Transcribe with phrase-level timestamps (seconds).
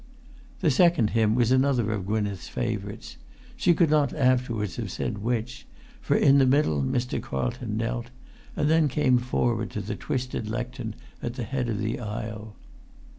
[0.61, 3.17] The second hymn was another of Gwynneth's favourites;
[3.55, 5.67] she could not afterwards have said which,
[6.01, 7.21] for in the middle Mr.
[7.21, 8.07] Carlton knelt,
[8.55, 12.55] and then came forward to the twisted lectern at the head of the aisle.